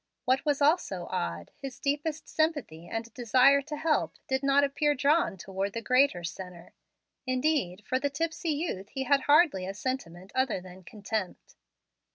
What 0.25 0.43
was 0.45 0.63
also 0.63 1.05
odd, 1.11 1.51
his 1.61 1.79
deepest 1.79 2.27
sympathy 2.27 2.87
and 2.87 3.13
desire 3.13 3.61
to 3.61 3.77
help 3.77 4.15
did 4.27 4.41
not 4.41 4.63
appear 4.63 4.95
drawn 4.95 5.37
toward 5.37 5.73
the 5.73 5.81
greater 5.83 6.23
sinner. 6.23 6.73
Indeed, 7.27 7.83
for 7.85 7.99
the 7.99 8.09
tipsy 8.09 8.49
youth 8.49 8.89
he 8.89 9.03
had 9.03 9.21
hardly 9.21 9.67
a 9.67 9.75
sentiment 9.75 10.31
other 10.33 10.59
than 10.59 10.83
contempt. 10.85 11.53